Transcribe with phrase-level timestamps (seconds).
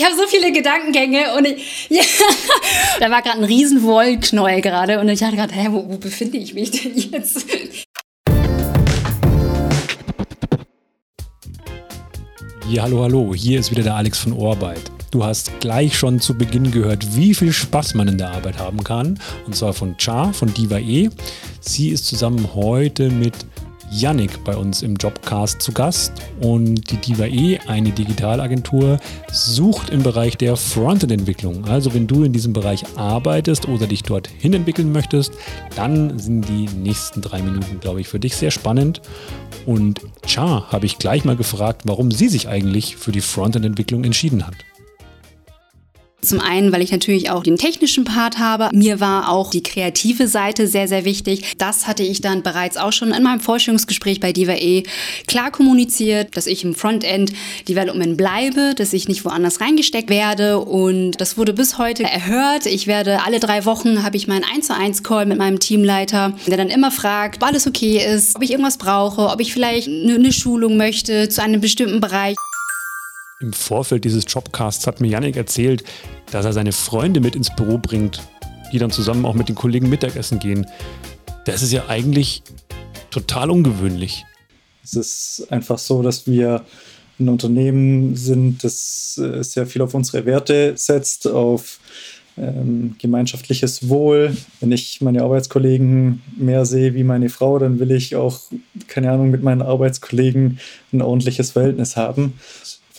[0.00, 2.02] ich habe so viele Gedankengänge und ich, ja,
[3.00, 6.38] da war gerade ein riesen Wollknäuel gerade und ich dachte gerade, hä, wo, wo befinde
[6.38, 7.44] ich mich denn jetzt?
[12.66, 14.90] Ja, hallo, hallo, hier ist wieder der Alex von Orbeit.
[15.10, 18.82] Du hast gleich schon zu Beginn gehört, wie viel Spaß man in der Arbeit haben
[18.82, 19.20] kann.
[19.44, 21.10] Und zwar von Char, von Diva E.
[21.60, 23.34] Sie ist zusammen heute mit
[23.90, 28.98] Yannick bei uns im Jobcast zu Gast und die Diva E, eine Digitalagentur,
[29.32, 31.64] sucht im Bereich der Frontend-Entwicklung.
[31.64, 35.32] Also wenn du in diesem Bereich arbeitest oder dich dorthin entwickeln möchtest,
[35.76, 39.02] dann sind die nächsten drei Minuten, glaube ich, für dich sehr spannend.
[39.66, 44.46] Und Char habe ich gleich mal gefragt, warum sie sich eigentlich für die Frontend-Entwicklung entschieden
[44.46, 44.54] hat.
[46.22, 48.68] Zum einen, weil ich natürlich auch den technischen Part habe.
[48.72, 51.54] Mir war auch die kreative Seite sehr, sehr wichtig.
[51.58, 54.84] Das hatte ich dann bereits auch schon in meinem Forschungsgespräch bei Diva E
[55.26, 57.32] klar kommuniziert, dass ich im Frontend
[57.68, 60.58] Development bleibe, dass ich nicht woanders reingesteckt werde.
[60.58, 62.66] Und das wurde bis heute erhört.
[62.66, 66.34] Ich werde alle drei Wochen habe ich meinen 1 zu 1 Call mit meinem Teamleiter,
[66.46, 69.88] der dann immer fragt, ob alles okay ist, ob ich irgendwas brauche, ob ich vielleicht
[69.88, 72.36] eine Schulung möchte zu einem bestimmten Bereich.
[73.40, 75.82] Im Vorfeld dieses Jobcasts hat mir Yannick erzählt,
[76.30, 78.20] dass er seine Freunde mit ins Büro bringt,
[78.70, 80.66] die dann zusammen auch mit den Kollegen Mittagessen gehen.
[81.46, 82.42] Das ist ja eigentlich
[83.10, 84.26] total ungewöhnlich.
[84.84, 86.66] Es ist einfach so, dass wir
[87.18, 91.80] ein Unternehmen sind, das äh, sehr viel auf unsere Werte setzt, auf
[92.36, 94.36] ähm, gemeinschaftliches Wohl.
[94.60, 98.40] Wenn ich meine Arbeitskollegen mehr sehe wie meine Frau, dann will ich auch,
[98.86, 100.58] keine Ahnung, mit meinen Arbeitskollegen
[100.92, 102.34] ein ordentliches Verhältnis haben.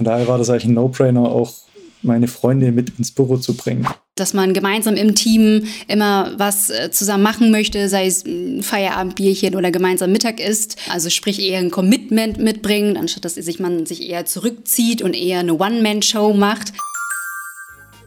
[0.00, 1.52] Von daher war das eigentlich ein No-Brainer, auch
[2.00, 3.86] meine Freunde mit ins Büro zu bringen.
[4.14, 9.54] Dass man gemeinsam im Team immer was äh, zusammen machen möchte, sei es ein Feierabendbierchen
[9.54, 10.78] oder gemeinsam Mittag isst.
[10.88, 15.40] Also sprich eher ein Commitment mitbringen, anstatt dass sich man sich eher zurückzieht und eher
[15.40, 16.72] eine One-Man-Show macht.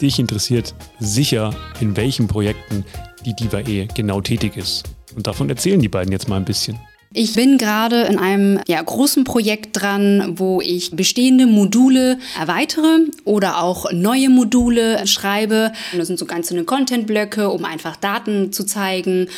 [0.00, 2.86] Dich interessiert sicher, in welchen Projekten
[3.26, 4.84] die Diva E genau tätig ist.
[5.14, 6.78] Und davon erzählen die beiden jetzt mal ein bisschen.
[7.14, 13.62] Ich bin gerade in einem ja, großen Projekt dran, wo ich bestehende Module erweitere oder
[13.62, 15.72] auch neue Module schreibe.
[15.94, 19.28] Das sind so ganze Content-Blöcke, um einfach Daten zu zeigen,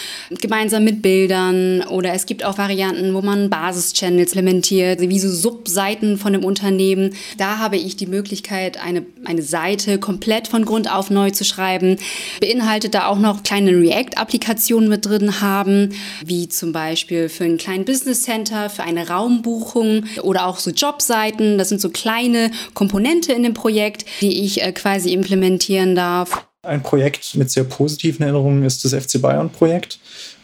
[0.41, 1.83] gemeinsam mit Bildern.
[1.83, 7.15] Oder es gibt auch Varianten, wo man Basis-Channels implementiert, wie so Subseiten von dem Unternehmen.
[7.39, 11.97] Da habe ich die Möglichkeit, eine, eine Seite komplett von Grund auf neu zu schreiben.
[12.41, 15.91] Beinhaltet da auch noch kleine React-Applikationen mit drin haben,
[16.25, 21.57] wie zum Beispiel für ein kleinen Business Center, für eine Raumbuchung oder auch so Jobseiten.
[21.57, 26.47] Das sind so kleine Komponente in dem Projekt, die ich äh, quasi implementieren darf.
[26.63, 29.99] Ein Projekt mit sehr positiven Erinnerungen ist das FC Bayern Projekt,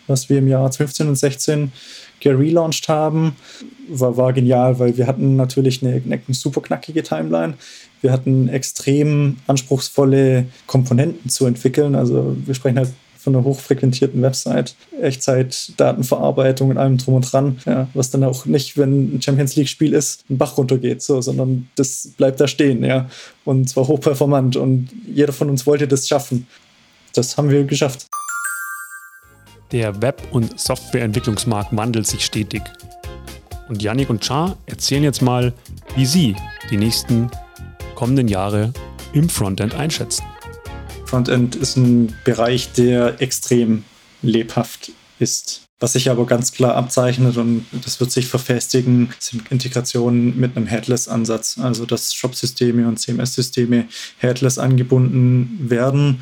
[0.06, 1.72] was wir im Jahr 15 und 16
[2.20, 3.36] gelauncht haben.
[3.88, 7.54] War, war genial, weil wir hatten natürlich eine, eine super knackige Timeline.
[8.00, 11.94] Wir hatten extrem anspruchsvolle Komponenten zu entwickeln.
[11.94, 17.88] Also wir sprechen halt von einer hochfrequentierten Website, Echtzeit-Datenverarbeitung und allem drum und dran, ja,
[17.94, 22.08] was dann auch nicht, wenn ein Champions League-Spiel ist, ein Bach runtergeht, so, sondern das
[22.16, 23.08] bleibt da stehen, ja,
[23.44, 26.46] und zwar hochperformant und jeder von uns wollte das schaffen.
[27.14, 28.06] Das haben wir geschafft.
[29.72, 32.62] Der Web- und Softwareentwicklungsmarkt wandelt sich stetig.
[33.68, 35.52] Und Yannick und Char erzählen jetzt mal,
[35.94, 36.34] wie sie
[36.70, 37.30] die nächsten
[37.94, 38.72] kommenden Jahre
[39.12, 40.24] im Frontend einschätzen.
[41.10, 43.82] Frontend ist ein Bereich, der extrem
[44.22, 45.62] lebhaft ist.
[45.80, 50.66] Was sich aber ganz klar abzeichnet und das wird sich verfestigen, sind Integrationen mit einem
[50.66, 51.58] Headless-Ansatz.
[51.58, 53.88] Also dass Shop-Systeme und CMS-Systeme
[54.18, 56.20] Headless angebunden werden.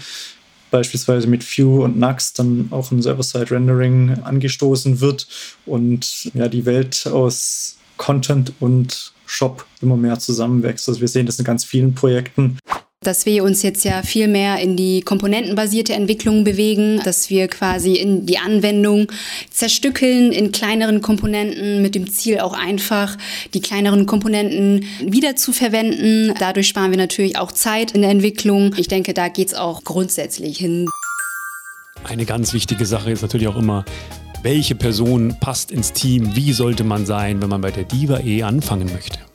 [0.70, 5.28] Beispielsweise mit Vue und Nux dann auch ein Server-Side-Rendering angestoßen wird
[5.66, 10.88] und ja, die Welt aus Content und Shop immer mehr zusammenwächst.
[10.88, 12.56] Also wir sehen das in ganz vielen Projekten
[13.00, 17.94] dass wir uns jetzt ja viel mehr in die komponentenbasierte Entwicklung bewegen, dass wir quasi
[17.94, 19.06] in die Anwendung
[19.50, 23.16] zerstückeln in kleineren Komponenten mit dem Ziel auch einfach
[23.54, 26.34] die kleineren Komponenten wieder zu verwenden.
[26.40, 28.74] Dadurch sparen wir natürlich auch Zeit in der Entwicklung.
[28.76, 30.88] Ich denke, da geht es auch grundsätzlich hin.
[32.02, 33.84] Eine ganz wichtige Sache ist natürlich auch immer,
[34.42, 38.42] welche Person passt ins Team, wie sollte man sein, wenn man bei der Diva E
[38.42, 39.27] anfangen möchte.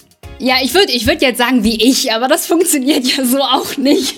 [0.44, 3.78] Ja, ich würde ich würd jetzt sagen wie ich, aber das funktioniert ja so auch
[3.78, 4.14] nicht.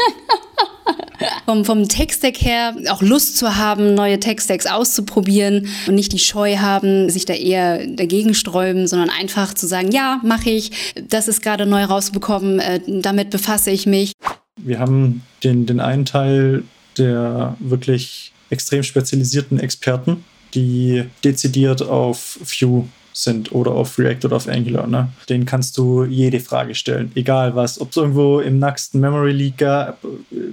[1.45, 6.57] vom, vom Tech-Stack her auch Lust zu haben, neue Tech-Stacks auszuprobieren und nicht die Scheu
[6.57, 10.71] haben, sich da eher dagegen sträuben, sondern einfach zu sagen, ja, mache ich,
[11.09, 14.13] das ist gerade neu rausbekommen, äh, damit befasse ich mich.
[14.57, 16.63] Wir haben den, den einen Teil
[16.97, 20.23] der wirklich extrem spezialisierten Experten,
[20.55, 24.87] die dezidiert auf View sind oder auf React oder auf Angular.
[24.87, 25.07] Ne?
[25.29, 27.79] Den kannst du jede Frage stellen, egal was.
[27.79, 29.99] Ob es irgendwo im nacksten Memory Leak gab,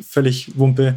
[0.08, 0.96] völlig Wumpe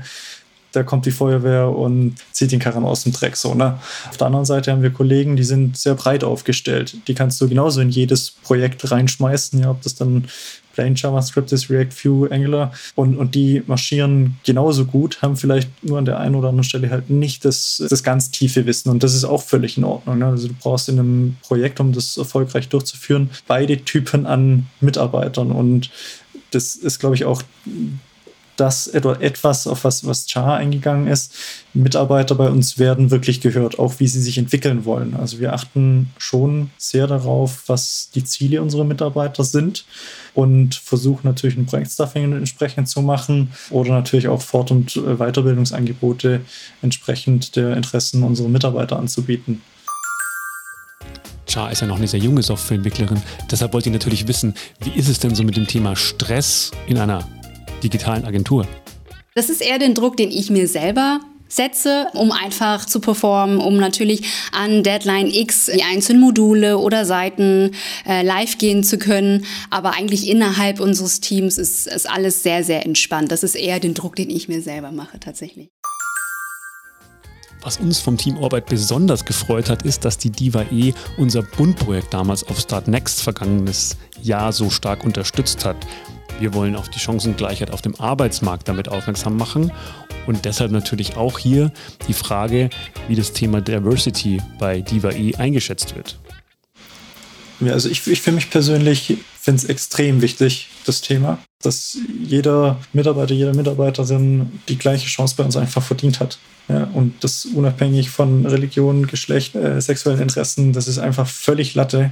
[0.75, 3.35] da kommt die Feuerwehr und zieht den Karren aus dem Dreck.
[3.35, 3.79] So, ne?
[4.09, 6.97] Auf der anderen Seite haben wir Kollegen, die sind sehr breit aufgestellt.
[7.07, 10.27] Die kannst du genauso in jedes Projekt reinschmeißen, ja, ob das dann
[10.75, 12.73] Plain JavaScript ist, React, Vue, Angular.
[12.95, 16.89] Und, und die marschieren genauso gut, haben vielleicht nur an der einen oder anderen Stelle
[16.89, 18.89] halt nicht das, das ganz tiefe Wissen.
[18.89, 20.19] Und das ist auch völlig in Ordnung.
[20.19, 20.25] Ne?
[20.25, 25.51] Also du brauchst in einem Projekt, um das erfolgreich durchzuführen, beide Typen an Mitarbeitern.
[25.51, 25.89] Und
[26.51, 27.41] das ist, glaube ich, auch
[28.57, 31.33] das etwas, auf was, was Char eingegangen ist.
[31.73, 35.15] Mitarbeiter bei uns werden wirklich gehört, auch wie sie sich entwickeln wollen.
[35.15, 39.85] Also wir achten schon sehr darauf, was die Ziele unserer Mitarbeiter sind
[40.33, 46.41] und versuchen natürlich ein Projektstuffing entsprechend zu machen oder natürlich auch Fort- und äh, Weiterbildungsangebote
[46.81, 49.61] entsprechend der Interessen unserer Mitarbeiter anzubieten.
[51.47, 53.21] Char ist ja noch eine sehr junge Softwareentwicklerin.
[53.49, 56.97] Deshalb wollte ich natürlich wissen, wie ist es denn so mit dem Thema Stress in
[56.97, 57.23] einer
[57.85, 58.67] digitalen Agentur?
[59.35, 63.77] Das ist eher den Druck, den ich mir selber setze, um einfach zu performen, um
[63.77, 67.71] natürlich an Deadline X die einzelnen Module oder Seiten
[68.07, 69.45] äh, live gehen zu können.
[69.69, 73.31] Aber eigentlich innerhalb unseres Teams ist, ist alles sehr, sehr entspannt.
[73.31, 75.69] Das ist eher den Druck, den ich mir selber mache tatsächlich.
[77.61, 82.13] Was uns vom Team Orbit besonders gefreut hat, ist, dass die Diva E unser Bundprojekt
[82.13, 85.77] damals auf Start Next vergangenes Jahr so stark unterstützt hat.
[86.39, 89.71] Wir wollen auf die Chancengleichheit auf dem Arbeitsmarkt damit aufmerksam machen
[90.27, 91.71] und deshalb natürlich auch hier
[92.07, 92.69] die Frage,
[93.07, 96.19] wie das Thema Diversity bei Diva E eingeschätzt wird.
[97.61, 102.79] Ja, also ich, ich für mich persönlich finde es extrem wichtig, das Thema, dass jeder
[102.91, 106.37] Mitarbeiter, jede Mitarbeiterin die gleiche Chance bei uns einfach verdient hat.
[106.67, 112.11] Ja, und das unabhängig von Religion, Geschlecht, äh, sexuellen Interessen, das ist einfach völlig Latte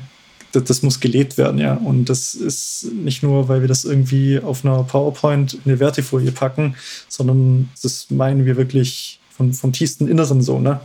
[0.54, 1.74] das, das, muss gelebt werden, ja.
[1.74, 6.32] Und das ist nicht nur, weil wir das irgendwie auf einer PowerPoint in eine Wertefolie
[6.32, 6.76] packen,
[7.10, 10.80] sondern das meinen wir wirklich von, vom tiefsten Inneren so, ne?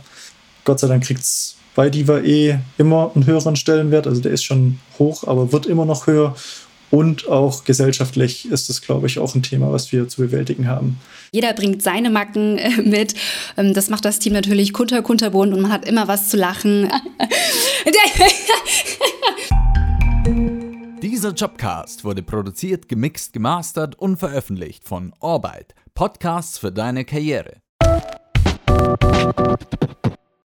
[0.65, 4.05] Gott sei Dank kriegt es bei Diva eh immer einen höheren Stellenwert.
[4.05, 6.35] Also der ist schon hoch, aber wird immer noch höher.
[6.91, 10.99] Und auch gesellschaftlich ist das, glaube ich, auch ein Thema, was wir zu bewältigen haben.
[11.31, 13.13] Jeder bringt seine Macken äh, mit.
[13.57, 16.89] Ähm, das macht das Team natürlich kunter, kunterbunt und man hat immer was zu lachen.
[21.19, 25.75] Dieser Jobcast wurde produziert, gemixt, gemastert und veröffentlicht von Orbit.
[25.93, 27.57] Podcasts für deine Karriere.